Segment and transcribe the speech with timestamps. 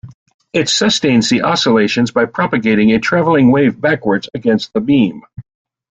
[0.51, 5.21] It sustains the oscillations by propagating a traveling wave backwards against the beam.